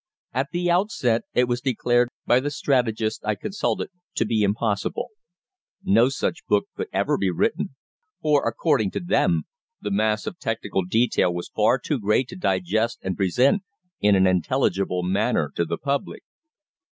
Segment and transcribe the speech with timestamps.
[0.33, 5.09] At the outset it was declared by the strategists I consulted to be impossible.
[5.83, 7.75] No such book could ever be written,
[8.19, 9.43] for, according to them,
[9.79, 13.61] the mass of technical detail was far too great to digest and present
[13.99, 16.23] in an intelligible manner to the public.